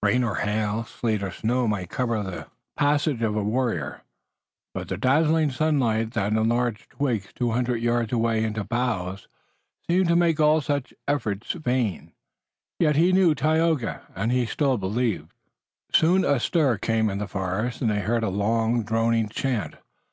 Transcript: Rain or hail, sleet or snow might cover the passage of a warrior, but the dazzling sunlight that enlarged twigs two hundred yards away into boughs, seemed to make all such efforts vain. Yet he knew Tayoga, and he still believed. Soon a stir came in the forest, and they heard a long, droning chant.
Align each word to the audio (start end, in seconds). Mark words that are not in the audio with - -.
Rain 0.00 0.22
or 0.22 0.36
hail, 0.36 0.84
sleet 0.84 1.24
or 1.24 1.32
snow 1.32 1.66
might 1.66 1.90
cover 1.90 2.22
the 2.22 2.46
passage 2.76 3.20
of 3.20 3.34
a 3.34 3.42
warrior, 3.42 4.02
but 4.74 4.86
the 4.86 4.96
dazzling 4.96 5.50
sunlight 5.50 6.12
that 6.12 6.30
enlarged 6.32 6.90
twigs 6.90 7.32
two 7.34 7.50
hundred 7.50 7.78
yards 7.82 8.12
away 8.12 8.44
into 8.44 8.62
boughs, 8.62 9.26
seemed 9.90 10.06
to 10.06 10.14
make 10.14 10.38
all 10.38 10.60
such 10.60 10.94
efforts 11.08 11.54
vain. 11.54 12.12
Yet 12.78 12.94
he 12.94 13.10
knew 13.12 13.34
Tayoga, 13.34 14.02
and 14.14 14.30
he 14.30 14.46
still 14.46 14.78
believed. 14.78 15.32
Soon 15.92 16.24
a 16.24 16.38
stir 16.38 16.78
came 16.78 17.10
in 17.10 17.18
the 17.18 17.26
forest, 17.26 17.82
and 17.82 17.90
they 17.90 18.02
heard 18.02 18.22
a 18.22 18.28
long, 18.28 18.84
droning 18.84 19.28
chant. 19.30 19.74